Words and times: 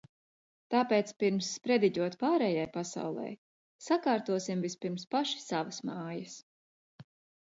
Tāpēc, 0.73 1.11
pirms 1.23 1.49
sprediķot 1.57 2.17
pārējai 2.23 2.65
pasaulei, 2.77 3.35
sakārtosim 3.89 4.65
vispirms 4.67 5.07
paši 5.15 5.43
savas 5.45 5.83
mājas. 5.91 6.39